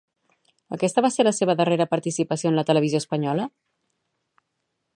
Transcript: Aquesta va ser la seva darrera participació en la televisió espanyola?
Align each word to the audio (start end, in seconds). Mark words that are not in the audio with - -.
Aquesta 0.77 1.01
va 1.05 1.11
ser 1.15 1.25
la 1.27 1.33
seva 1.39 1.55
darrera 1.59 1.87
participació 1.91 2.53
en 2.53 2.57
la 2.61 2.63
televisió 2.71 3.05
espanyola? 3.05 3.47